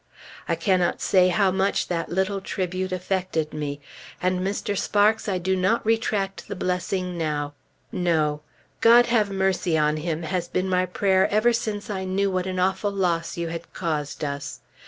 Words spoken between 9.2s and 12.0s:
mercy on him!" has been my prayer ever since